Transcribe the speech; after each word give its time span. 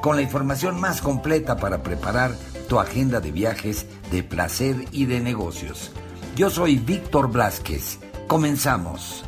con 0.00 0.16
la 0.16 0.22
información 0.22 0.80
más 0.80 1.00
completa 1.00 1.56
para 1.56 1.82
preparar 1.82 2.32
tu 2.68 2.78
agenda 2.78 3.20
de 3.20 3.32
viajes, 3.32 3.86
de 4.10 4.22
placer 4.22 4.76
y 4.92 5.06
de 5.06 5.20
negocios. 5.20 5.92
Yo 6.36 6.50
soy 6.50 6.76
Víctor 6.76 7.30
Blasquez. 7.30 7.98
Comenzamos. 8.26 9.24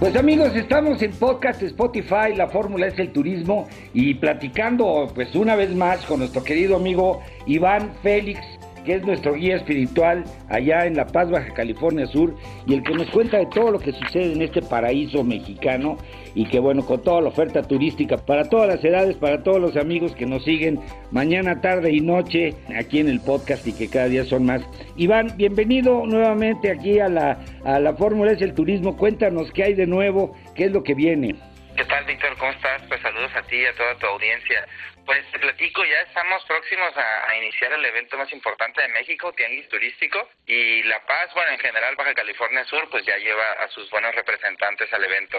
Pues 0.00 0.14
amigos, 0.14 0.54
estamos 0.54 1.02
en 1.02 1.10
podcast 1.10 1.60
Spotify, 1.60 2.32
la 2.36 2.48
fórmula 2.48 2.86
es 2.86 2.98
el 3.00 3.12
turismo 3.12 3.68
y 3.92 4.14
platicando 4.14 5.10
pues 5.12 5.34
una 5.34 5.56
vez 5.56 5.74
más 5.74 6.04
con 6.06 6.20
nuestro 6.20 6.44
querido 6.44 6.76
amigo 6.76 7.20
Iván 7.46 7.92
Félix 8.00 8.40
que 8.88 8.94
es 8.94 9.02
nuestro 9.04 9.34
guía 9.34 9.56
espiritual 9.56 10.24
allá 10.48 10.86
en 10.86 10.96
La 10.96 11.04
Paz, 11.04 11.30
Baja 11.30 11.52
California 11.52 12.06
Sur, 12.06 12.34
y 12.66 12.72
el 12.72 12.82
que 12.82 12.94
nos 12.94 13.06
cuenta 13.10 13.36
de 13.36 13.44
todo 13.44 13.72
lo 13.72 13.78
que 13.78 13.92
sucede 13.92 14.32
en 14.32 14.40
este 14.40 14.62
paraíso 14.62 15.22
mexicano, 15.22 15.98
y 16.34 16.46
que 16.46 16.58
bueno, 16.58 16.86
con 16.86 17.02
toda 17.02 17.20
la 17.20 17.28
oferta 17.28 17.60
turística 17.60 18.16
para 18.16 18.48
todas 18.48 18.66
las 18.66 18.82
edades, 18.82 19.16
para 19.16 19.42
todos 19.42 19.60
los 19.60 19.76
amigos 19.76 20.14
que 20.14 20.24
nos 20.24 20.42
siguen 20.42 20.80
mañana, 21.10 21.60
tarde 21.60 21.92
y 21.92 22.00
noche 22.00 22.54
aquí 22.74 23.00
en 23.00 23.10
el 23.10 23.20
podcast 23.20 23.66
y 23.66 23.74
que 23.74 23.90
cada 23.90 24.08
día 24.08 24.24
son 24.24 24.46
más. 24.46 24.62
Iván, 24.96 25.36
bienvenido 25.36 26.06
nuevamente 26.06 26.70
aquí 26.70 26.98
a 26.98 27.10
la, 27.10 27.44
a 27.66 27.78
la 27.80 27.92
Fórmula 27.92 28.32
es 28.32 28.40
el 28.40 28.54
Turismo, 28.54 28.96
cuéntanos 28.96 29.52
qué 29.52 29.64
hay 29.64 29.74
de 29.74 29.86
nuevo, 29.86 30.34
qué 30.54 30.64
es 30.64 30.72
lo 30.72 30.82
que 30.82 30.94
viene. 30.94 31.34
¿Qué 31.76 31.84
tal, 31.84 32.06
Víctor? 32.06 32.30
¿Cómo 32.38 32.52
estás? 32.52 32.82
Pues 32.88 33.02
saludos 33.02 33.30
a 33.36 33.42
ti 33.42 33.56
y 33.56 33.66
a 33.66 33.72
toda 33.76 33.94
tu 33.96 34.06
audiencia. 34.06 34.66
Pues 35.08 35.24
te 35.32 35.38
platico, 35.38 35.82
ya 35.86 36.02
estamos 36.06 36.44
próximos 36.44 36.92
a, 36.94 37.34
iniciar 37.38 37.72
el 37.72 37.82
evento 37.82 38.18
más 38.18 38.30
importante 38.30 38.82
de 38.82 38.88
México, 38.88 39.32
Tianguis 39.32 39.66
Turístico, 39.70 40.28
y 40.46 40.82
La 40.82 41.00
Paz, 41.06 41.32
bueno, 41.34 41.50
en 41.52 41.58
general 41.58 41.96
Baja 41.96 42.12
California 42.12 42.62
Sur, 42.64 42.86
pues 42.90 43.06
ya 43.06 43.16
lleva 43.16 43.52
a 43.64 43.68
sus 43.68 43.88
buenos 43.88 44.14
representantes 44.14 44.92
al 44.92 45.02
evento. 45.02 45.38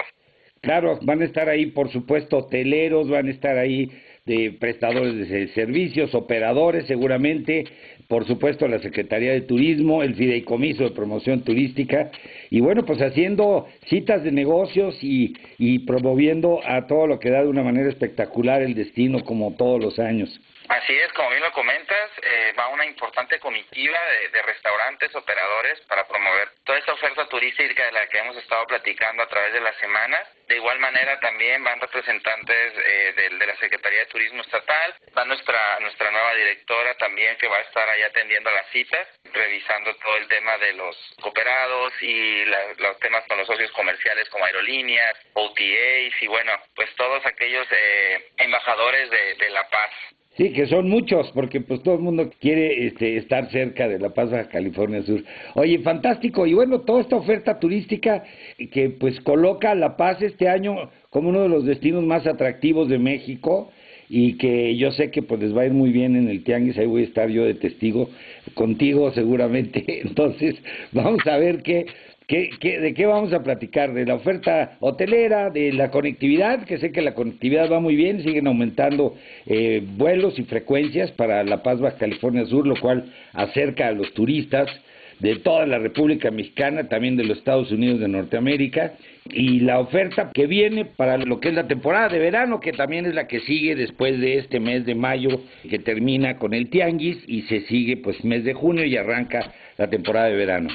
Claro, 0.61 0.97
van 1.03 1.21
a 1.21 1.25
estar 1.25 1.47
ahí, 1.49 1.67
por 1.67 1.91
supuesto, 1.91 2.37
hoteleros, 2.37 3.11
van 3.11 3.27
a 3.27 3.29
estar 3.29 3.59
ahí 3.59 3.91
de 4.25 4.57
prestadores 4.59 5.29
de 5.29 5.47
servicios, 5.49 6.15
operadores 6.15 6.87
seguramente, 6.87 7.63
por 8.09 8.25
supuesto 8.25 8.67
la 8.67 8.79
Secretaría 8.79 9.33
de 9.33 9.41
Turismo, 9.41 10.01
el 10.01 10.15
Fideicomiso 10.15 10.83
de 10.83 10.89
Promoción 10.89 11.41
Turística, 11.41 12.09
y 12.49 12.59
bueno, 12.59 12.83
pues 12.83 12.99
haciendo 13.03 13.67
citas 13.87 14.23
de 14.23 14.31
negocios 14.31 14.97
y, 15.03 15.35
y 15.59 15.77
promoviendo 15.85 16.59
a 16.65 16.87
todo 16.87 17.05
lo 17.05 17.19
que 17.19 17.29
da 17.29 17.43
de 17.43 17.49
una 17.49 17.61
manera 17.61 17.87
espectacular 17.87 18.63
el 18.63 18.73
destino 18.73 19.23
como 19.23 19.53
todos 19.53 19.79
los 19.79 19.99
años. 19.99 20.41
Así 20.69 20.95
es, 20.95 21.11
como 21.13 21.31
bien 21.31 21.41
lo 21.41 21.51
comentas, 21.51 22.11
eh, 22.21 22.53
va 22.57 22.67
una 22.67 22.85
importante 22.85 23.39
comitiva 23.39 23.99
de, 24.31 24.41
restaurantes, 24.43 25.15
operadores, 25.15 25.79
para 25.87 26.07
promover 26.07 26.51
toda 26.63 26.77
esta 26.77 26.93
oferta 26.93 27.27
turística 27.27 27.85
de 27.85 27.91
la 27.91 28.07
que 28.07 28.19
hemos 28.19 28.37
estado 28.37 28.67
platicando 28.67 29.23
a 29.23 29.27
través 29.27 29.53
de 29.53 29.61
las 29.61 29.75
semanas. 29.77 30.27
De 30.47 30.57
igual 30.57 30.77
manera 30.77 31.19
también 31.19 31.63
van 31.63 31.81
representantes 31.81 32.73
eh, 32.85 33.13
de, 33.15 33.47
la 33.47 33.55
Secretaría 33.57 33.99
de 33.99 34.05
Turismo 34.05 34.43
Estatal, 34.43 34.93
va 35.17 35.25
nuestra, 35.25 35.79
nuestra 35.79 36.11
nueva 36.11 36.35
directora 36.35 36.95
también 36.97 37.35
que 37.37 37.47
va 37.47 37.57
a 37.57 37.61
estar 37.61 37.89
ahí 37.89 38.03
atendiendo 38.03 38.51
las 38.51 38.69
citas, 38.69 39.07
revisando 39.23 39.95
todo 39.95 40.17
el 40.17 40.27
tema 40.27 40.55
de 40.59 40.73
los 40.73 40.95
cooperados 41.19 41.93
y 42.01 42.45
los 42.45 42.99
temas 42.99 43.25
con 43.27 43.39
los 43.39 43.47
socios 43.47 43.71
comerciales 43.71 44.29
como 44.29 44.45
aerolíneas, 44.45 45.17
OTAs 45.33 46.21
y 46.21 46.27
bueno, 46.27 46.53
pues 46.75 46.93
todos 46.95 47.25
aquellos 47.25 47.67
eh, 47.71 48.29
embajadores 48.37 49.09
de 49.09 49.49
La 49.49 49.67
Paz. 49.69 49.91
Sí, 50.39 50.53
que 50.53 50.67
son 50.67 50.89
muchos, 50.89 51.29
porque 51.33 51.59
pues 51.59 51.83
todo 51.83 51.95
el 51.95 51.99
mundo 51.99 52.29
quiere 52.39 52.87
este, 52.87 53.17
estar 53.17 53.51
cerca 53.51 53.89
de 53.89 53.99
La 53.99 54.11
Paz, 54.11 54.29
California 54.47 55.03
Sur. 55.03 55.21
Oye, 55.55 55.79
fantástico. 55.79 56.47
Y 56.47 56.53
bueno, 56.53 56.79
toda 56.79 57.01
esta 57.01 57.17
oferta 57.17 57.59
turística 57.59 58.23
que 58.71 58.89
pues 58.89 59.19
coloca 59.19 59.75
La 59.75 59.97
Paz 59.97 60.21
este 60.21 60.47
año 60.47 60.89
como 61.09 61.27
uno 61.27 61.41
de 61.41 61.49
los 61.49 61.65
destinos 61.65 62.05
más 62.05 62.25
atractivos 62.25 62.87
de 62.87 62.99
México 62.99 63.69
y 64.07 64.37
que 64.37 64.77
yo 64.77 64.93
sé 64.93 65.11
que 65.11 65.23
pues 65.23 65.41
les 65.41 65.53
va 65.53 65.63
a 65.63 65.65
ir 65.65 65.73
muy 65.73 65.91
bien 65.91 66.15
en 66.15 66.29
el 66.29 66.41
Tianguis, 66.45 66.77
ahí 66.77 66.85
voy 66.85 67.01
a 67.01 67.07
estar 67.07 67.27
yo 67.29 67.43
de 67.43 67.55
testigo 67.55 68.09
contigo 68.53 69.11
seguramente. 69.11 69.83
Entonces, 70.07 70.55
vamos 70.93 71.19
a 71.27 71.37
ver 71.37 71.63
qué 71.63 71.85
¿De 72.29 72.93
qué 72.95 73.05
vamos 73.07 73.33
a 73.33 73.41
platicar? 73.41 73.91
¿De 73.91 74.05
la 74.05 74.13
oferta 74.13 74.77
hotelera? 74.81 75.49
¿De 75.49 75.73
la 75.73 75.89
conectividad? 75.89 76.63
Que 76.63 76.77
sé 76.77 76.91
que 76.91 77.01
la 77.01 77.15
conectividad 77.15 77.71
va 77.71 77.79
muy 77.79 77.95
bien, 77.95 78.21
siguen 78.21 78.45
aumentando 78.45 79.15
eh, 79.47 79.81
vuelos 79.97 80.37
y 80.37 80.43
frecuencias 80.43 81.09
para 81.13 81.43
La 81.43 81.63
Paz, 81.63 81.79
Baja 81.79 81.97
California 81.97 82.45
Sur, 82.45 82.67
lo 82.67 82.79
cual 82.79 83.11
acerca 83.33 83.87
a 83.87 83.93
los 83.93 84.13
turistas 84.13 84.69
de 85.17 85.37
toda 85.37 85.65
la 85.65 85.79
República 85.79 86.29
Mexicana, 86.29 86.87
también 86.87 87.17
de 87.17 87.23
los 87.23 87.39
Estados 87.39 87.71
Unidos 87.71 87.99
de 87.99 88.07
Norteamérica, 88.07 88.93
y 89.31 89.61
la 89.61 89.79
oferta 89.79 90.29
que 90.31 90.45
viene 90.45 90.85
para 90.85 91.17
lo 91.17 91.39
que 91.39 91.49
es 91.49 91.55
la 91.55 91.67
temporada 91.67 92.09
de 92.09 92.19
verano, 92.19 92.59
que 92.59 92.73
también 92.73 93.07
es 93.07 93.15
la 93.15 93.27
que 93.27 93.39
sigue 93.39 93.75
después 93.75 94.19
de 94.19 94.37
este 94.37 94.59
mes 94.59 94.85
de 94.85 94.93
mayo, 94.93 95.41
que 95.67 95.79
termina 95.79 96.37
con 96.37 96.53
el 96.53 96.69
Tianguis, 96.69 97.17
y 97.27 97.41
se 97.43 97.61
sigue 97.61 97.97
pues 97.97 98.23
mes 98.23 98.43
de 98.43 98.53
junio 98.53 98.85
y 98.85 98.95
arranca 98.95 99.51
la 99.77 99.89
temporada 99.89 100.27
de 100.27 100.35
verano. 100.35 100.69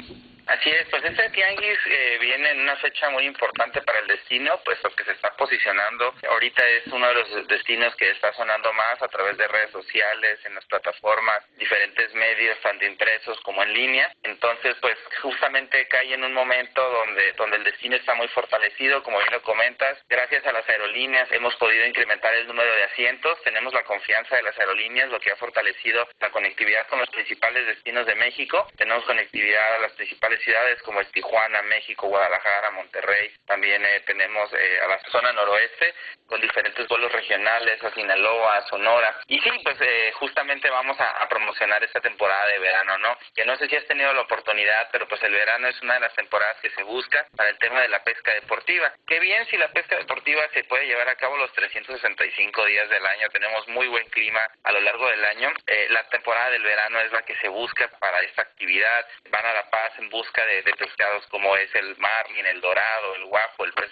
Así 0.47 0.69
es, 0.69 0.87
pues 0.89 1.03
este 1.03 1.29
tianguis 1.31 1.79
eh, 1.87 2.17
viene 2.21 2.51
en 2.51 2.61
una 2.61 2.75
fecha 2.77 3.09
muy 3.09 3.25
importante 3.25 3.81
para 3.81 3.99
el 3.99 4.07
destino, 4.07 4.59
puesto 4.63 4.89
que 4.95 5.03
se 5.03 5.13
está 5.13 5.35
posicionando. 5.35 6.13
Ahorita 6.29 6.67
es 6.67 6.87
uno 6.87 7.07
de 7.07 7.13
los 7.15 7.47
destinos 7.47 7.95
que 7.95 8.11
está 8.11 8.31
sonando 8.33 8.71
más 8.73 9.01
a 9.01 9.07
través 9.07 9.37
de 9.37 9.47
redes 9.47 9.71
sociales, 9.71 10.39
en 10.45 10.55
las 10.55 10.65
plataformas, 10.65 11.43
diferentes 11.57 12.13
medios, 12.13 12.59
tanto 12.61 12.85
impresos 12.85 13.39
como 13.41 13.63
en 13.63 13.73
línea. 13.73 14.11
Entonces, 14.23 14.75
pues 14.81 14.97
justamente 15.21 15.87
cae 15.87 16.13
en 16.13 16.23
un 16.23 16.33
momento 16.33 16.81
donde, 16.89 17.33
donde 17.33 17.57
el 17.57 17.63
destino 17.63 17.95
está 17.95 18.13
muy 18.13 18.27
fortalecido, 18.27 19.01
como 19.01 19.17
bien 19.17 19.31
lo 19.31 19.41
comentas. 19.41 19.97
Gracias 20.07 20.45
a 20.45 20.51
las 20.51 20.67
aerolíneas 20.69 21.31
hemos 21.31 21.55
podido 21.55 21.85
incrementar 21.85 22.33
el 22.35 22.47
número 22.47 22.73
de 22.75 22.83
asientos, 22.83 23.41
tenemos 23.43 23.73
la 23.73 23.83
confianza 23.83 24.35
de 24.35 24.43
las 24.43 24.57
aerolíneas, 24.59 25.09
lo 25.09 25.19
que 25.19 25.31
ha 25.31 25.35
fortalecido 25.37 26.07
la 26.19 26.29
conectividad 26.29 26.87
con 26.87 26.99
los 26.99 27.09
principales 27.09 27.65
destinos 27.65 28.05
de 28.05 28.15
México. 28.15 28.67
Tenemos 28.77 29.03
conectividad 29.05 29.75
a 29.75 29.79
las 29.79 29.91
principales 29.93 30.34
ciudades 30.41 30.81
como 30.83 31.03
Tijuana, 31.05 31.61
México, 31.63 32.07
Guadalajara, 32.07 32.71
Monterrey. 32.71 33.31
También 33.45 33.83
eh, 33.85 34.01
tenemos 34.05 34.51
eh, 34.53 34.79
a 34.83 34.87
la 34.87 34.99
zona 35.11 35.31
noroeste 35.31 35.93
con 36.27 36.41
diferentes 36.41 36.87
vuelos 36.87 37.11
regionales 37.11 37.83
a 37.83 37.93
Sinaloa, 37.93 38.65
Sonora. 38.67 39.15
Y 39.27 39.39
sí, 39.39 39.51
pues 39.63 39.77
eh, 39.79 40.11
justamente 40.15 40.69
vamos 40.69 40.97
a, 40.99 41.25
promocionar 41.29 41.83
esta 41.83 41.99
temporada 41.99 42.47
de 42.47 42.59
verano, 42.59 42.97
¿no? 42.99 43.17
Que 43.35 43.45
no 43.45 43.57
sé 43.57 43.67
si 43.67 43.75
has 43.75 43.85
tenido 43.85 44.13
la 44.13 44.21
oportunidad, 44.21 44.89
pero 44.91 45.07
pues 45.07 45.21
el 45.23 45.33
verano 45.33 45.67
es 45.67 45.81
una 45.81 45.95
de 45.95 45.99
las 46.01 46.13
temporadas 46.13 46.57
que 46.61 46.69
se 46.69 46.83
busca 46.83 47.27
para 47.35 47.49
el 47.49 47.57
tema 47.57 47.81
de 47.81 47.89
la 47.89 48.03
pesca 48.03 48.33
deportiva. 48.33 48.93
Qué 49.05 49.19
bien 49.19 49.45
si 49.47 49.57
la 49.57 49.71
pesca 49.71 49.97
deportiva 49.97 50.47
se 50.53 50.63
puede 50.63 50.85
llevar 50.85 51.09
a 51.09 51.15
cabo 51.15 51.35
los 51.37 51.51
365 51.53 52.65
días 52.65 52.89
del 52.89 53.05
año. 53.05 53.27
Tenemos 53.29 53.67
muy 53.67 53.87
buen 53.87 54.07
clima 54.09 54.47
a 54.63 54.71
lo 54.71 54.79
largo 54.81 55.07
del 55.09 55.25
año. 55.25 55.51
la 55.89 56.03
temporada 56.09 56.51
del 56.51 56.63
verano 56.63 56.99
es 56.99 57.11
la 57.11 57.23
que 57.23 57.35
se 57.37 57.49
busca 57.49 57.87
para 57.99 58.21
esta 58.21 58.43
actividad. 58.43 59.05
Van 59.29 59.45
a 59.45 59.53
La 59.53 59.69
Paz 59.69 59.93
en 59.97 60.09
busca 60.09 60.24
de, 60.33 60.73
pescados 60.73 61.25
como 61.27 61.55
es 61.57 61.73
el 61.75 61.95
marlin, 61.97 62.45
el 62.45 62.61
dorado, 62.61 63.15
el 63.15 63.25
guapo, 63.25 63.65
el 63.65 63.73
pez. 63.73 63.85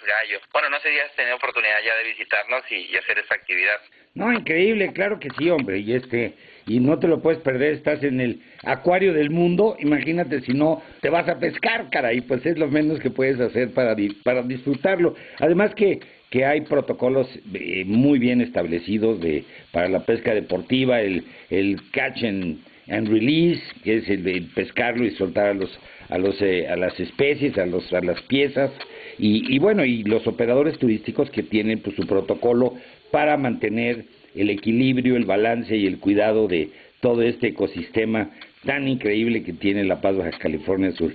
Bueno, 0.52 0.68
no 0.70 0.78
sé 0.80 0.90
si 0.90 0.98
has 0.98 1.14
tenido 1.16 1.36
oportunidad 1.36 1.82
ya 1.84 1.94
de 1.96 2.04
visitarnos 2.04 2.62
y, 2.70 2.96
hacer 2.96 3.18
esa 3.18 3.34
actividad. 3.34 3.80
No, 4.14 4.32
increíble, 4.32 4.92
claro 4.92 5.18
que 5.18 5.28
sí, 5.38 5.50
hombre, 5.50 5.78
y 5.78 5.94
este 5.94 6.34
y 6.66 6.80
no 6.80 6.98
te 6.98 7.08
lo 7.08 7.20
puedes 7.20 7.40
perder, 7.42 7.74
estás 7.74 8.02
en 8.02 8.20
el 8.20 8.40
acuario 8.62 9.12
del 9.12 9.30
mundo, 9.30 9.76
imagínate 9.80 10.40
si 10.42 10.52
no 10.52 10.82
te 11.02 11.10
vas 11.10 11.28
a 11.28 11.38
pescar, 11.38 11.90
caray, 11.90 12.22
pues 12.22 12.44
es 12.46 12.56
lo 12.56 12.68
menos 12.68 13.00
que 13.00 13.10
puedes 13.10 13.38
hacer 13.40 13.72
para, 13.74 13.94
para 14.22 14.42
disfrutarlo. 14.42 15.14
Además 15.40 15.74
que, 15.74 16.00
que 16.30 16.44
hay 16.44 16.62
protocolos 16.62 17.28
eh, 17.52 17.84
muy 17.86 18.18
bien 18.18 18.40
establecidos 18.40 19.20
de 19.20 19.44
para 19.72 19.88
la 19.88 20.06
pesca 20.06 20.32
deportiva, 20.32 21.00
el, 21.00 21.24
el 21.50 21.78
catch 21.90 22.24
and, 22.24 22.64
and 22.88 23.08
release, 23.08 23.62
que 23.82 23.96
es 23.96 24.08
el 24.08 24.24
de 24.24 24.42
pescarlo 24.54 25.04
y 25.04 25.10
soltar 25.16 25.48
a 25.48 25.54
los 25.54 25.78
a, 26.08 26.18
los, 26.18 26.40
eh, 26.42 26.68
a 26.68 26.76
las 26.76 26.98
especies, 26.98 27.56
a, 27.58 27.66
los, 27.66 27.92
a 27.92 28.00
las 28.00 28.20
piezas 28.22 28.70
y, 29.18 29.54
y, 29.54 29.58
bueno, 29.58 29.84
y 29.84 30.02
los 30.04 30.26
operadores 30.26 30.78
turísticos 30.78 31.30
que 31.30 31.42
tienen 31.42 31.80
pues, 31.80 31.96
su 31.96 32.06
protocolo 32.06 32.74
para 33.10 33.36
mantener 33.36 34.04
el 34.34 34.50
equilibrio, 34.50 35.16
el 35.16 35.24
balance 35.24 35.76
y 35.76 35.86
el 35.86 35.98
cuidado 35.98 36.48
de 36.48 36.70
todo 37.00 37.22
este 37.22 37.48
ecosistema 37.48 38.30
tan 38.64 38.88
increíble 38.88 39.42
que 39.42 39.52
tiene 39.52 39.84
La 39.84 40.00
Paz, 40.00 40.16
Baja 40.16 40.38
California 40.38 40.92
Sur. 40.92 41.12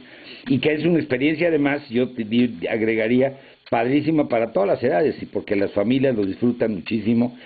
Y 0.48 0.60
que 0.60 0.74
es 0.74 0.86
una 0.86 1.00
experiencia 1.00 1.48
además, 1.48 1.82
yo 1.90 2.10
te 2.10 2.24
agregaría, 2.70 3.38
padrísima 3.70 4.28
para 4.28 4.52
todas 4.52 4.68
las 4.68 4.84
edades 4.84 5.22
y 5.22 5.26
porque 5.26 5.56
las 5.56 5.72
familias 5.72 6.16
lo 6.16 6.26
disfrutan 6.26 6.76
muchísimo, 6.76 7.38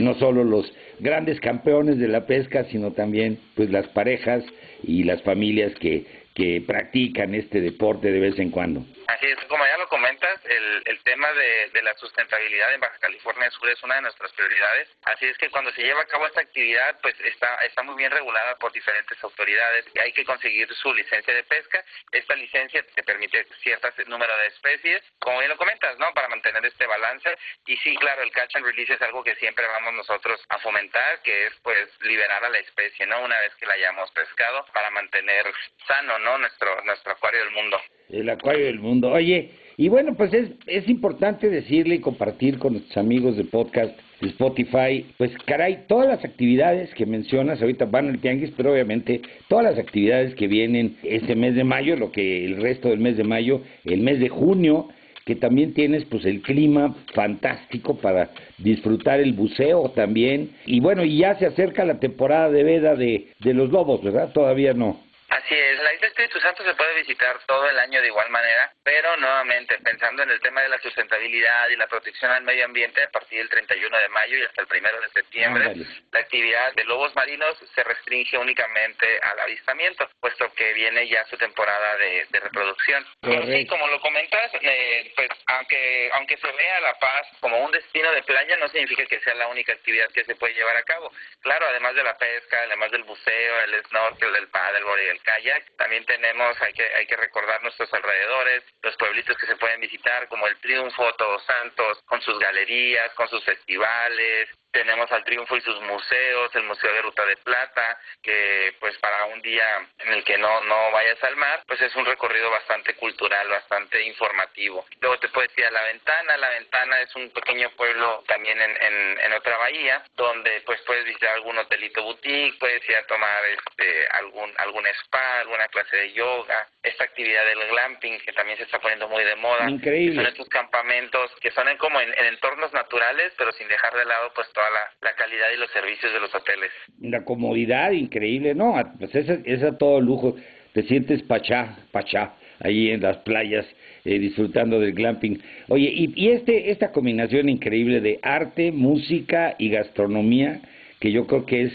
no 0.00 0.14
solo 0.14 0.44
los 0.44 0.72
grandes 1.00 1.40
campeones 1.40 1.98
de 1.98 2.08
la 2.08 2.26
pesca, 2.26 2.64
sino 2.70 2.92
también 2.92 3.38
pues 3.54 3.70
las 3.70 3.86
parejas 3.88 4.44
y 4.82 5.04
las 5.04 5.22
familias 5.22 5.72
que, 5.76 6.04
que 6.34 6.62
practican 6.66 7.34
este 7.34 7.60
deporte 7.60 8.10
de 8.10 8.20
vez 8.20 8.38
en 8.38 8.50
cuando. 8.50 8.84
Así 9.06 9.26
es, 9.26 9.38
como 9.48 9.64
ya 9.66 9.76
lo 9.78 9.88
comentas, 9.88 10.40
el, 10.44 10.82
el 10.86 11.02
tema 11.02 11.30
de, 11.32 11.70
de, 11.70 11.82
la 11.82 11.94
sustentabilidad 11.94 12.72
en 12.72 12.80
Baja 12.80 12.98
California 12.98 13.50
Sur 13.50 13.68
es 13.68 13.82
una 13.82 13.96
de 13.96 14.02
nuestras 14.02 14.32
prioridades. 14.32 14.88
Así 15.04 15.26
es 15.26 15.36
que 15.38 15.50
cuando 15.50 15.70
se 15.72 15.82
lleva 15.82 16.02
a 16.02 16.06
cabo 16.06 16.26
esta 16.26 16.40
actividad, 16.40 16.98
pues 17.00 17.14
está, 17.20 17.56
está 17.56 17.82
muy 17.82 17.96
bien 17.96 18.10
regulada 18.10 18.56
por 18.56 18.72
diferentes 18.72 19.22
autoridades 19.22 19.84
y 19.94 19.98
hay 19.98 20.12
que 20.12 20.24
conseguir 20.24 20.72
su 20.74 20.92
licencia 20.94 21.34
de 21.34 21.44
pesca. 21.44 21.84
Esta 22.12 22.34
licencia 22.34 22.84
te 22.94 23.02
permite 23.02 23.46
cierto 23.62 23.88
número 24.06 24.36
de 24.38 24.46
especies, 24.46 25.02
como 25.18 25.38
bien 25.38 25.50
lo 25.50 25.56
comentas, 25.56 25.98
¿no? 25.98 26.12
Para 26.14 26.28
mantener 26.28 26.64
este 26.64 26.86
balance. 26.86 27.36
Y 27.66 27.76
sí, 27.78 27.96
claro, 27.96 28.22
el 28.22 28.32
catch 28.32 28.56
and 28.56 28.64
release 28.64 28.92
es 28.92 29.02
algo 29.02 29.22
que 29.22 29.34
siempre 29.36 29.66
vamos 29.66 29.94
nosotros 29.94 30.40
a 30.48 30.58
fomentar, 30.58 31.20
que 31.22 31.46
es 31.46 31.54
pues 31.62 31.88
liberar 32.00 32.44
a 32.44 32.48
la 32.48 32.58
especie, 32.58 33.06
¿no? 33.06 33.20
Una 33.22 33.38
vez 33.40 33.54
que 33.56 33.66
la 33.66 33.74
hayamos 33.74 34.10
pescado 34.12 34.64
para 34.72 34.90
mantener 34.90 35.52
sano, 35.86 36.18
¿no? 36.18 36.38
Nuestro, 36.38 36.80
nuestro 36.82 37.12
acuario 37.12 37.40
del 37.40 37.50
mundo. 37.50 37.80
El 38.14 38.30
acuario 38.30 38.66
del 38.66 38.80
mundo. 38.80 39.10
Oye, 39.10 39.50
y 39.76 39.88
bueno, 39.88 40.14
pues 40.14 40.32
es, 40.32 40.50
es 40.66 40.88
importante 40.88 41.50
decirle 41.50 41.96
y 41.96 42.00
compartir 42.00 42.58
con 42.58 42.74
nuestros 42.74 42.96
amigos 42.96 43.36
de 43.36 43.44
podcast, 43.44 43.98
de 44.20 44.28
Spotify, 44.28 45.04
pues 45.18 45.32
caray, 45.46 45.84
todas 45.88 46.06
las 46.06 46.24
actividades 46.24 46.94
que 46.94 47.06
mencionas, 47.06 47.60
ahorita 47.60 47.86
van 47.86 48.08
al 48.08 48.20
tianguis, 48.20 48.52
pero 48.56 48.72
obviamente 48.72 49.20
todas 49.48 49.64
las 49.64 49.78
actividades 49.78 50.34
que 50.36 50.46
vienen 50.46 50.96
este 51.02 51.34
mes 51.34 51.56
de 51.56 51.64
mayo, 51.64 51.96
lo 51.96 52.12
que 52.12 52.44
el 52.44 52.62
resto 52.62 52.88
del 52.88 53.00
mes 53.00 53.16
de 53.16 53.24
mayo, 53.24 53.62
el 53.84 54.00
mes 54.00 54.20
de 54.20 54.28
junio, 54.28 54.88
que 55.24 55.34
también 55.34 55.74
tienes 55.74 56.04
pues 56.04 56.24
el 56.24 56.42
clima 56.42 56.94
fantástico 57.14 57.96
para 57.96 58.30
disfrutar 58.58 59.20
el 59.20 59.32
buceo 59.32 59.90
también. 59.90 60.50
Y 60.66 60.80
bueno, 60.80 61.04
y 61.04 61.18
ya 61.18 61.34
se 61.36 61.46
acerca 61.46 61.84
la 61.84 61.98
temporada 61.98 62.50
de 62.50 62.62
veda 62.62 62.94
de, 62.94 63.28
de 63.40 63.54
los 63.54 63.70
lobos, 63.70 64.02
¿verdad? 64.02 64.32
Todavía 64.32 64.74
no. 64.74 65.00
Así 65.34 65.52
es, 65.52 65.82
la 65.82 65.92
isla 65.92 66.06
Espíritu 66.06 66.38
Santo 66.38 66.62
se 66.62 66.74
puede 66.74 66.94
visitar 66.94 67.40
todo 67.48 67.68
el 67.68 67.76
año 67.80 68.00
de 68.00 68.06
igual 68.06 68.30
manera, 68.30 68.72
pero 68.84 69.16
nuevamente 69.16 69.76
pensando 69.82 70.22
en 70.22 70.30
el 70.30 70.38
tema 70.38 70.60
de 70.60 70.68
la 70.68 70.78
sustentabilidad 70.78 71.68
y 71.70 71.76
la 71.76 71.88
protección 71.88 72.30
al 72.30 72.44
medio 72.44 72.64
ambiente 72.64 73.02
a 73.02 73.10
partir 73.10 73.38
del 73.38 73.48
31 73.48 73.98
de 73.98 74.08
mayo 74.10 74.38
y 74.38 74.42
hasta 74.42 74.62
el 74.62 74.68
1 74.70 75.00
de 75.00 75.08
septiembre, 75.08 75.74
la 76.12 76.20
actividad 76.20 76.72
de 76.74 76.84
lobos 76.84 77.12
marinos 77.16 77.58
se 77.74 77.82
restringe 77.82 78.38
únicamente 78.38 79.18
al 79.22 79.40
avistamiento, 79.40 80.08
puesto 80.20 80.52
que 80.54 80.72
viene 80.72 81.08
ya 81.08 81.24
su 81.24 81.36
temporada 81.36 81.96
de, 81.96 82.28
reproducción. 82.30 83.04
Y 83.22 83.66
como 83.66 83.88
lo 83.88 84.00
comentas, 84.00 84.52
eh, 84.60 85.12
pues 85.16 85.28
aunque 85.46 86.10
aunque 86.12 86.36
se 86.36 86.52
vea 86.52 86.80
La 86.80 86.94
Paz 87.00 87.26
como 87.40 87.58
un 87.58 87.72
destino 87.72 88.12
de 88.12 88.22
playa, 88.22 88.56
no 88.58 88.68
significa 88.68 89.04
que 89.06 89.18
sea 89.20 89.34
la 89.34 89.48
única 89.48 89.72
actividad 89.72 90.08
que 90.12 90.24
se 90.24 90.36
puede 90.36 90.54
llevar 90.54 90.76
a 90.76 90.82
cabo. 90.82 91.10
Claro, 91.40 91.66
además 91.66 91.96
de 91.96 92.04
la 92.04 92.16
pesca, 92.16 92.60
además 92.66 92.92
del 92.92 93.02
buceo, 93.02 93.60
el 93.62 93.82
snorkel, 93.86 94.36
el 94.36 94.48
paddleboard 94.48 95.00
y 95.00 95.08
el 95.08 95.23
kayak. 95.24 95.76
También 95.76 96.04
tenemos, 96.04 96.60
hay 96.62 96.72
que, 96.72 96.84
hay 96.94 97.06
que 97.06 97.16
recordar 97.16 97.62
nuestros 97.62 97.92
alrededores, 97.92 98.62
los 98.82 98.96
pueblitos 98.96 99.36
que 99.36 99.46
se 99.46 99.56
pueden 99.56 99.80
visitar, 99.80 100.28
como 100.28 100.46
el 100.46 100.56
Triunfo, 100.60 101.12
Todos 101.14 101.44
Santos, 101.44 102.00
con 102.04 102.20
sus 102.22 102.38
galerías, 102.38 103.12
con 103.14 103.28
sus 103.28 103.44
festivales, 103.44 104.48
tenemos 104.74 105.10
al 105.12 105.24
Triunfo 105.24 105.56
y 105.56 105.60
sus 105.60 105.80
museos, 105.82 106.54
el 106.54 106.64
Museo 106.64 106.92
de 106.92 107.02
Ruta 107.02 107.24
de 107.24 107.36
Plata, 107.38 107.96
que 108.20 108.74
pues 108.80 108.98
para 108.98 109.24
un 109.26 109.40
día 109.40 109.86
en 110.00 110.12
el 110.12 110.24
que 110.24 110.36
no, 110.36 110.60
no 110.62 110.90
vayas 110.90 111.22
al 111.22 111.36
mar, 111.36 111.62
pues 111.66 111.80
es 111.80 111.94
un 111.94 112.04
recorrido 112.04 112.50
bastante 112.50 112.94
cultural, 112.94 113.48
bastante 113.48 114.02
informativo. 114.02 114.84
Luego 115.00 115.18
te 115.20 115.28
puedes 115.28 115.56
ir 115.56 115.64
a 115.66 115.70
La 115.70 115.84
Ventana, 115.84 116.36
La 116.36 116.50
Ventana 116.50 117.00
es 117.00 117.14
un 117.14 117.30
pequeño 117.30 117.70
pueblo 117.76 118.24
también 118.26 118.60
en, 118.60 118.76
en, 118.82 119.20
en 119.20 119.32
otra 119.34 119.56
bahía, 119.58 120.02
donde 120.16 120.60
pues 120.66 120.80
puedes 120.82 121.04
visitar 121.04 121.34
algún 121.34 121.56
hotelito 121.56 122.02
boutique, 122.02 122.58
puedes 122.58 122.86
ir 122.88 122.96
a 122.96 123.06
tomar 123.06 123.44
este 123.44 124.08
algún 124.08 124.52
algún 124.58 124.86
spa, 124.88 125.40
alguna 125.40 125.68
clase 125.68 125.96
de 125.96 126.12
yoga, 126.12 126.66
esta 126.82 127.04
actividad 127.04 127.44
del 127.44 127.64
glamping 127.68 128.18
que 128.20 128.32
también 128.32 128.58
se 128.58 128.64
está 128.64 128.80
poniendo 128.80 129.08
muy 129.08 129.22
de 129.22 129.36
moda. 129.36 129.70
Increíble. 129.70 130.16
Son 130.16 130.26
estos 130.26 130.48
campamentos 130.48 131.30
que 131.40 131.52
son 131.52 131.68
en, 131.68 131.78
como 131.78 132.00
en, 132.00 132.12
en 132.18 132.26
entornos 132.26 132.72
naturales, 132.72 133.32
pero 133.38 133.52
sin 133.52 133.68
dejar 133.68 133.94
de 133.94 134.04
lado 134.04 134.32
pues 134.34 134.48
todo 134.64 135.10
la, 135.10 135.14
calidad 135.14 135.46
y 135.54 135.58
los 135.58 135.70
servicios 135.70 136.12
de 136.12 136.20
los 136.20 136.34
hoteles. 136.34 136.70
La 137.00 137.24
comodidad 137.24 137.92
increíble, 137.92 138.54
¿no? 138.54 138.74
Pues 138.98 139.14
ese 139.14 139.40
es 139.44 139.62
a 139.62 139.76
todo 139.76 140.00
lujo. 140.00 140.36
Te 140.72 140.82
sientes 140.84 141.22
pachá, 141.22 141.78
pachá, 141.92 142.34
ahí 142.60 142.90
en 142.90 143.02
las 143.02 143.18
playas, 143.18 143.66
eh, 144.04 144.18
disfrutando 144.18 144.80
del 144.80 144.92
glamping. 144.92 145.40
Oye, 145.68 145.90
y, 145.94 146.12
y 146.16 146.30
este 146.30 146.70
esta 146.70 146.92
combinación 146.92 147.48
increíble 147.48 148.00
de 148.00 148.18
arte, 148.22 148.72
música 148.72 149.54
y 149.58 149.70
gastronomía, 149.70 150.60
que 151.00 151.12
yo 151.12 151.26
creo 151.26 151.46
que 151.46 151.62
es 151.62 151.72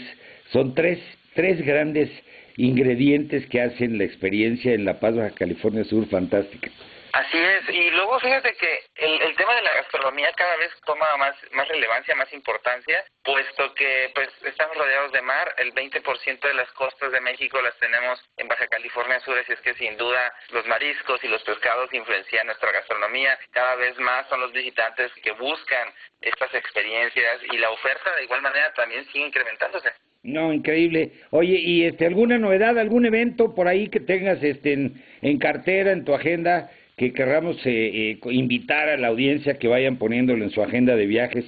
son 0.52 0.74
tres, 0.74 0.98
tres 1.34 1.64
grandes 1.64 2.10
ingredientes 2.56 3.46
que 3.46 3.60
hacen 3.60 3.98
la 3.98 4.04
experiencia 4.04 4.74
en 4.74 4.84
La 4.84 5.00
Paz, 5.00 5.16
Baja 5.16 5.30
California 5.30 5.84
Sur 5.84 6.06
fantástica. 6.08 6.70
Así 7.12 7.38
es, 7.38 7.68
y 7.68 7.90
luego 7.90 8.20
fíjate 8.20 8.54
que 8.54 8.84
el, 8.96 9.22
el 9.22 9.36
tema 9.36 9.54
de 9.56 9.62
la 9.62 9.74
gastronomía 9.74 10.32
cada 10.36 10.56
vez 10.56 10.70
toma 10.86 11.16
más, 11.16 11.34
más 11.52 11.66
relevancia, 11.68 12.14
más 12.14 12.32
importancia, 12.32 13.04
puesto 13.24 13.74
que 13.74 14.10
pues 14.14 14.28
estamos 14.44 14.76
rodeados 14.76 15.10
de 15.12 15.22
mar, 15.22 15.52
el 15.58 15.72
20% 15.74 16.40
de 16.40 16.54
las 16.54 16.70
costas 16.72 17.10
de 17.10 17.20
México 17.20 17.60
las 17.62 17.76
tenemos 17.78 18.20
en 18.36 18.46
Baja 18.46 18.66
California 18.68 19.18
Sur, 19.20 19.38
así 19.38 19.52
es 19.52 19.60
que 19.60 19.74
sin 19.74 19.96
duda 19.96 20.32
los 20.52 20.64
mariscos 20.66 21.22
y 21.24 21.28
los 21.28 21.42
pescados 21.42 21.92
influencian 21.92 22.46
nuestra 22.46 22.70
gastronomía, 22.70 23.38
cada 23.50 23.74
vez 23.74 23.98
más 23.98 24.28
son 24.28 24.40
los 24.40 24.52
visitantes 24.52 25.12
que 25.22 25.32
buscan 25.32 25.92
estas 26.20 26.54
experiencias 26.54 27.40
y 27.50 27.58
la 27.58 27.70
oferta 27.70 28.14
de 28.16 28.24
igual 28.24 28.42
manera 28.42 28.72
también 28.74 29.04
sigue 29.06 29.26
incrementándose. 29.26 29.90
No, 30.22 30.52
increíble. 30.52 31.12
Oye, 31.30 31.58
¿y 31.58 31.84
este 31.86 32.06
alguna 32.06 32.36
novedad, 32.38 32.78
algún 32.78 33.06
evento 33.06 33.54
por 33.54 33.68
ahí 33.68 33.88
que 33.88 34.00
tengas 34.00 34.42
este 34.42 34.74
en, 34.74 35.02
en 35.22 35.38
cartera, 35.38 35.92
en 35.92 36.04
tu 36.04 36.14
agenda? 36.14 36.70
Que 37.00 37.14
querramos 37.14 37.56
eh, 37.64 38.12
eh, 38.12 38.18
invitar 38.30 38.90
a 38.90 38.98
la 38.98 39.08
audiencia 39.08 39.58
que 39.58 39.68
vayan 39.68 39.96
poniéndolo 39.96 40.44
en 40.44 40.50
su 40.50 40.62
agenda 40.62 40.96
de 40.96 41.06
viajes? 41.06 41.46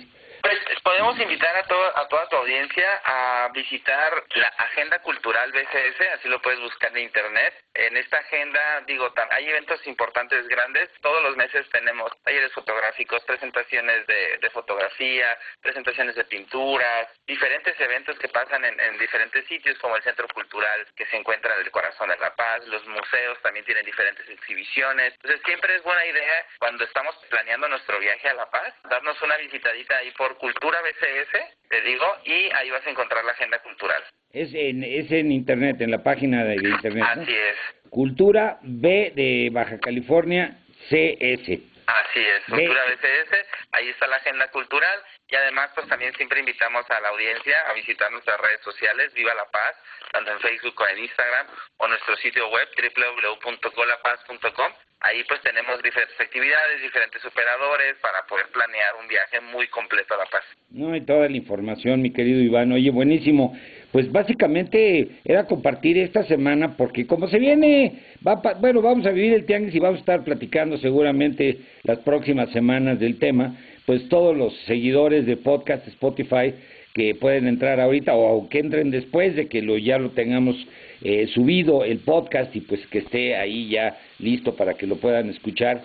Podemos 0.82 1.16
invitar 1.20 1.54
a, 1.54 1.60
a 1.60 2.08
toda 2.08 2.28
tu 2.28 2.36
audiencia 2.36 3.00
a 3.04 3.48
visitar 3.54 4.24
la 4.34 4.48
Agenda 4.48 4.98
Cultural 5.00 5.52
BCS, 5.52 6.00
así 6.14 6.28
lo 6.28 6.42
puedes 6.42 6.58
buscar 6.58 6.90
en 6.90 7.04
internet. 7.04 7.54
En 7.74 7.96
esta 7.96 8.18
agenda, 8.18 8.80
digo, 8.86 9.12
hay 9.30 9.48
eventos 9.48 9.86
importantes 9.86 10.46
grandes. 10.48 10.90
Todos 11.00 11.22
los 11.22 11.36
meses 11.36 11.68
tenemos 11.70 12.10
talleres 12.24 12.52
fotográficos, 12.52 13.22
presentaciones 13.24 14.06
de, 14.08 14.38
de 14.38 14.50
fotografía, 14.50 15.38
presentaciones 15.60 16.16
de 16.16 16.24
pinturas, 16.24 17.08
diferentes 17.26 17.78
eventos 17.80 18.18
que 18.18 18.28
pasan 18.28 18.64
en, 18.64 18.78
en, 18.80 18.98
diferentes 18.98 19.46
sitios, 19.46 19.78
como 19.78 19.96
el 19.96 20.02
Centro 20.02 20.26
Cultural 20.28 20.86
que 20.96 21.06
se 21.06 21.16
encuentra 21.16 21.54
en 21.54 21.60
el 21.60 21.70
corazón 21.70 22.08
de 22.08 22.16
La 22.18 22.34
Paz. 22.34 22.66
Los 22.66 22.84
museos 22.86 23.40
también 23.42 23.64
tienen 23.64 23.86
diferentes 23.86 24.28
exhibiciones. 24.28 25.14
Entonces, 25.14 25.40
siempre 25.44 25.76
es 25.76 25.82
buena 25.84 26.04
idea 26.06 26.46
cuando 26.58 26.84
estamos 26.84 27.14
planeando 27.30 27.68
nuestro 27.68 28.00
viaje 28.00 28.28
a 28.28 28.34
La 28.34 28.50
Paz, 28.50 28.74
darnos 28.90 29.20
una 29.22 29.36
visitadita 29.36 29.96
ahí 29.96 30.10
por 30.12 30.36
Cultura 30.38 30.71
BCS, 30.80 31.68
te 31.68 31.80
digo, 31.82 32.06
y 32.24 32.50
ahí 32.52 32.70
vas 32.70 32.86
a 32.86 32.90
encontrar 32.90 33.24
la 33.24 33.32
agenda 33.32 33.58
cultural. 33.60 34.02
Es 34.32 34.52
en, 34.54 34.82
es 34.82 35.10
en 35.12 35.30
internet, 35.30 35.80
en 35.80 35.90
la 35.90 36.02
página 36.02 36.44
de, 36.44 36.54
internet. 36.54 37.04
Así 37.06 37.34
es. 37.34 37.56
Cultura 37.90 38.58
B 38.62 39.12
de 39.14 39.50
Baja 39.52 39.78
California 39.78 40.56
CS. 40.88 41.72
Así 41.86 42.20
es, 42.20 42.44
Cultura 42.48 42.84
BCS, 42.86 43.46
ahí 43.72 43.88
está 43.88 44.06
la 44.06 44.16
agenda 44.16 44.48
cultural 44.48 45.02
y 45.28 45.34
además 45.34 45.70
pues 45.74 45.88
también 45.88 46.14
siempre 46.14 46.40
invitamos 46.40 46.88
a 46.90 47.00
la 47.00 47.08
audiencia 47.08 47.60
a 47.68 47.72
visitar 47.72 48.10
nuestras 48.12 48.40
redes 48.40 48.60
sociales, 48.62 49.12
Viva 49.14 49.34
la 49.34 49.50
Paz, 49.50 49.76
tanto 50.12 50.30
en 50.30 50.40
Facebook 50.40 50.74
como 50.74 50.88
en 50.90 51.00
Instagram 51.00 51.46
o 51.78 51.88
nuestro 51.88 52.16
sitio 52.16 52.48
web 52.50 52.68
www.golapaz.com 52.76 54.72
Ahí 55.02 55.24
pues 55.26 55.40
tenemos 55.42 55.82
diferentes 55.82 56.18
actividades, 56.20 56.80
diferentes 56.80 57.24
operadores 57.24 57.96
para 58.00 58.24
poder 58.28 58.46
planear 58.52 58.94
un 59.00 59.08
viaje 59.08 59.40
muy 59.52 59.66
completo 59.66 60.14
a 60.14 60.18
La 60.18 60.26
Paz. 60.26 60.44
No, 60.70 60.92
hay 60.92 61.00
toda 61.00 61.28
la 61.28 61.36
información, 61.36 62.00
mi 62.00 62.12
querido 62.12 62.40
Iván. 62.40 62.70
Oye, 62.70 62.90
buenísimo. 62.90 63.52
Pues 63.90 64.10
básicamente 64.12 65.08
era 65.24 65.46
compartir 65.46 65.98
esta 65.98 66.24
semana 66.24 66.76
porque 66.76 67.06
como 67.06 67.26
se 67.26 67.40
viene, 67.40 68.16
va 68.26 68.36
bueno, 68.60 68.80
vamos 68.80 69.04
a 69.04 69.10
vivir 69.10 69.34
el 69.34 69.44
tianguis 69.44 69.74
y 69.74 69.80
vamos 69.80 69.98
a 69.98 70.00
estar 70.00 70.24
platicando 70.24 70.78
seguramente 70.78 71.58
las 71.82 71.98
próximas 71.98 72.50
semanas 72.50 73.00
del 73.00 73.18
tema, 73.18 73.56
pues 73.84 74.08
todos 74.08 74.36
los 74.36 74.56
seguidores 74.66 75.26
de 75.26 75.36
podcast 75.36 75.86
Spotify 75.88 76.54
que 76.94 77.14
pueden 77.14 77.46
entrar 77.46 77.80
ahorita 77.80 78.14
o 78.14 78.48
que 78.48 78.58
entren 78.58 78.90
después 78.90 79.34
de 79.36 79.48
que 79.48 79.62
lo 79.62 79.78
ya 79.78 79.98
lo 79.98 80.10
tengamos 80.10 80.56
eh, 81.02 81.26
subido 81.28 81.84
el 81.84 81.98
podcast 81.98 82.54
y 82.54 82.60
pues 82.60 82.86
que 82.88 82.98
esté 82.98 83.36
ahí 83.36 83.70
ya 83.70 83.98
listo 84.18 84.54
para 84.54 84.74
que 84.74 84.86
lo 84.86 84.96
puedan 84.96 85.30
escuchar 85.30 85.82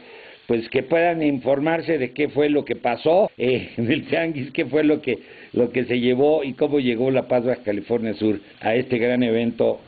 pues 0.47 0.67
que 0.69 0.81
puedan 0.81 1.21
informarse 1.21 1.97
de 1.97 2.11
qué 2.11 2.29
fue 2.29 2.49
lo 2.49 2.65
que 2.65 2.75
pasó 2.75 3.29
eh, 3.37 3.69
en 3.77 3.91
el 3.91 4.07
tianguis, 4.07 4.51
qué 4.51 4.65
fue 4.65 4.83
lo 4.83 5.01
que 5.01 5.19
lo 5.53 5.71
que 5.71 5.85
se 5.85 5.99
llevó 5.99 6.43
y 6.43 6.53
cómo 6.53 6.79
llegó 6.79 7.09
La 7.09 7.27
Paz 7.27 7.45
Baja 7.45 7.63
California 7.63 8.13
Sur 8.13 8.39
a 8.61 8.75
este 8.75 8.97
gran 8.97 9.23
evento 9.23 9.79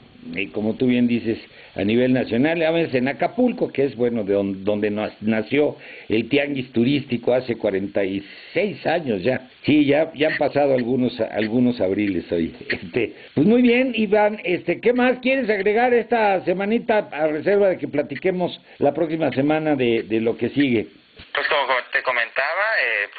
como 0.54 0.76
tú 0.76 0.88
bien 0.88 1.08
dices, 1.08 1.38
a 1.76 1.84
nivel 1.84 2.14
nacional, 2.14 2.62
a 2.62 2.72
veces 2.72 2.96
en 2.96 3.08
Acapulco, 3.08 3.72
que 3.72 3.86
es 3.86 3.96
bueno, 3.96 4.24
de 4.24 4.34
donde 4.34 4.92
nació 5.22 5.78
el 6.08 6.28
tianguis 6.30 6.72
turístico 6.72 7.34
hace 7.34 7.56
46 7.56 8.86
años 8.86 9.24
ya. 9.24 9.50
Sí, 9.66 9.86
ya, 9.86 10.12
ya 10.14 10.30
han 10.30 10.38
pasado 10.38 10.74
algunos, 10.74 11.20
algunos 11.20 11.80
abriles 11.82 12.32
hoy. 12.32 12.54
Este, 12.70 13.14
pues 13.34 13.46
muy 13.46 13.62
bien, 13.62 13.94
Iván, 13.96 14.40
este, 14.44 14.80
¿qué 14.80 14.94
más 14.94 15.20
quieres 15.20 15.50
agregar 15.50 15.94
esta 15.94 16.44
semanita 16.46 17.10
a 17.12 17.28
reserva 17.28 17.70
de 17.70 17.78
que 17.78 17.88
platiquemos 17.88 18.60
la 18.78 18.94
próxima 18.94 19.32
semana 19.32 19.76
de, 19.76 20.04
de 20.04 20.22
lo 20.22 20.38
que 20.38 20.50
sigue? 20.50 20.88
Pues 21.34 21.46
eh, 21.48 21.89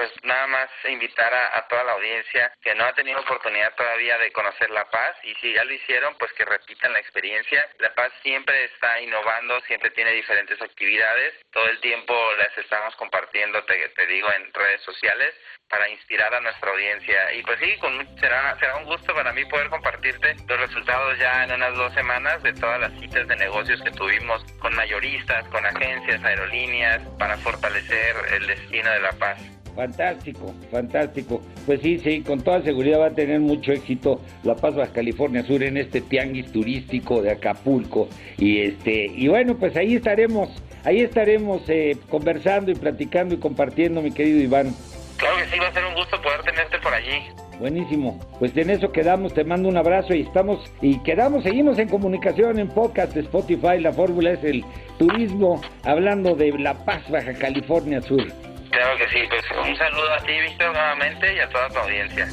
pues 0.01 0.13
nada 0.23 0.47
más 0.47 0.71
invitar 0.89 1.31
a, 1.35 1.69
toda 1.69 1.85
la 1.85 1.93
audiencia 1.93 2.51
que 2.63 2.75
no 2.75 2.87
ha 2.87 2.95
tenido 2.95 3.21
oportunidad 3.21 3.75
todavía 3.75 4.17
de 4.17 4.33
conocer 4.33 4.71
La 4.71 4.89
Paz 4.89 5.15
y 5.23 5.35
si 5.35 5.53
ya 5.53 5.63
lo 5.63 5.75
hicieron, 5.75 6.17
pues 6.17 6.33
que 6.33 6.47
repitan 6.47 6.95
la 6.95 7.01
experiencia. 7.01 7.69
La 7.81 7.95
Paz 7.95 8.11
siempre 8.23 8.65
está 8.65 8.99
innovando, 9.03 9.61
siempre 9.67 9.91
tiene 9.91 10.13
diferentes 10.13 10.59
actividades, 10.63 11.35
todo 11.53 11.69
el 11.69 11.79
tiempo 11.81 12.15
las 12.39 12.57
estamos 12.57 12.97
compartiendo, 12.97 13.63
te, 13.65 13.91
te 13.91 14.07
digo, 14.07 14.33
en 14.33 14.51
redes 14.55 14.81
sociales 14.85 15.35
para 15.69 15.87
inspirar 15.91 16.35
a 16.35 16.41
nuestra 16.41 16.71
audiencia. 16.71 17.35
Y 17.35 17.43
pues 17.43 17.61
sí, 17.61 17.77
con, 17.77 18.19
será, 18.21 18.59
será 18.59 18.77
un 18.77 18.87
gusto 18.87 19.15
para 19.15 19.35
mí 19.35 19.45
poder 19.45 19.69
compartirte 19.69 20.35
los 20.49 20.61
resultados 20.61 21.19
ya 21.19 21.45
en 21.45 21.53
unas 21.53 21.75
dos 21.77 21.93
semanas 21.93 22.43
de 22.43 22.55
todas 22.55 22.81
las 22.81 22.93
citas 23.01 23.29
de 23.29 23.37
negocios 23.37 23.83
que 23.83 23.91
tuvimos 23.91 24.43
con 24.61 24.75
mayoristas, 24.75 25.47
con 25.49 25.67
agencias, 25.67 26.25
aerolíneas, 26.25 27.03
para 27.19 27.37
fortalecer 27.37 28.17
el 28.33 28.47
destino 28.47 28.91
de 28.93 29.01
La 29.01 29.13
Paz. 29.13 29.60
Fantástico, 29.75 30.55
fantástico. 30.71 31.41
Pues 31.67 31.81
sí, 31.81 31.99
sí, 31.99 32.23
con 32.23 32.41
toda 32.43 32.63
seguridad 32.63 33.01
va 33.01 33.07
a 33.07 33.15
tener 33.15 33.41
mucho 33.41 33.73
éxito 33.73 34.21
La 34.43 34.55
Paz 34.57 34.75
Baja 34.75 34.93
California 34.93 35.43
Sur 35.43 35.63
en 35.63 35.77
este 35.77 36.01
tianguis 36.01 36.51
turístico 36.53 37.23
de 37.23 37.33
Acapulco. 37.33 38.09
Y 38.39 38.61
este, 38.61 39.07
y 39.07 39.29
bueno, 39.29 39.57
pues 39.57 39.77
ahí 39.77 39.95
estaremos, 39.95 40.51
ahí 40.85 41.01
estaremos 41.01 41.63
eh, 41.69 41.97
conversando 42.09 42.71
y 42.71 42.75
platicando 42.75 43.35
y 43.35 43.39
compartiendo, 43.39 44.03
mi 44.03 44.13
querido 44.13 44.41
Iván. 44.41 44.75
Claro 45.17 45.37
que 45.37 45.45
sí, 45.51 45.59
va 45.59 45.69
a 45.69 45.73
ser 45.73 45.85
un 45.85 45.95
gusto 45.95 46.21
poder 46.23 46.43
tenerte 46.43 46.79
por 46.79 46.95
allí. 46.95 47.23
Buenísimo. 47.59 48.19
Pues 48.39 48.57
en 48.57 48.71
eso 48.71 48.91
quedamos, 48.91 49.35
te 49.35 49.45
mando 49.45 49.69
un 49.69 49.77
abrazo 49.77 50.15
y 50.15 50.23
estamos 50.23 50.59
y 50.81 50.99
quedamos, 51.01 51.43
seguimos 51.43 51.79
en 51.79 51.89
comunicación 51.89 52.59
en 52.59 52.69
podcast 52.69 53.15
Spotify. 53.15 53.79
La 53.79 53.93
fórmula 53.93 54.31
es 54.33 54.43
el 54.45 54.65
turismo, 54.99 55.61
hablando 55.85 56.35
de 56.35 56.59
La 56.59 56.73
Paz, 56.87 57.03
Baja 57.11 57.35
California 57.35 58.01
Sur. 58.01 58.27
Claro 58.71 58.97
que 58.99 59.09
sí, 59.09 59.27
pues 59.29 59.45
un 59.69 59.77
saludo 59.77 60.13
a 60.15 60.21
ti, 60.21 60.33
Víctor, 60.41 60.73
nuevamente 60.73 61.35
y 61.35 61.39
a 61.41 61.49
toda 61.49 61.69
tu 61.69 61.79
audiencia. 61.79 62.29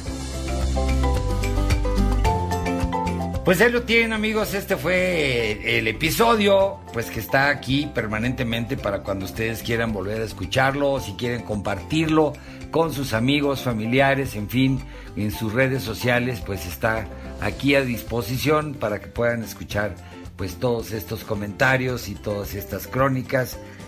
Pues 3.44 3.60
ahí 3.62 3.72
lo 3.72 3.82
tienen 3.82 4.12
amigos, 4.12 4.52
este 4.52 4.76
fue 4.76 5.78
el 5.78 5.88
episodio, 5.88 6.80
pues 6.92 7.10
que 7.10 7.18
está 7.18 7.48
aquí 7.48 7.90
permanentemente 7.94 8.76
para 8.76 9.02
cuando 9.02 9.24
ustedes 9.24 9.62
quieran 9.62 9.92
volver 9.92 10.20
a 10.20 10.24
escucharlo, 10.26 11.00
si 11.00 11.14
quieren 11.14 11.42
compartirlo 11.42 12.34
con 12.70 12.92
sus 12.92 13.14
amigos, 13.14 13.62
familiares, 13.62 14.36
en 14.36 14.50
fin, 14.50 14.84
en 15.16 15.30
sus 15.30 15.54
redes 15.54 15.82
sociales, 15.82 16.42
pues 16.44 16.66
está 16.66 17.06
aquí 17.40 17.74
a 17.74 17.80
disposición 17.80 18.74
para 18.74 19.00
que 19.00 19.06
puedan 19.06 19.42
escuchar 19.42 19.94
pues 20.36 20.60
todos 20.60 20.92
estos 20.92 21.24
comentarios 21.24 22.08
y 22.08 22.14
todas 22.14 22.54
estas 22.54 22.86
crónicas 22.86 23.58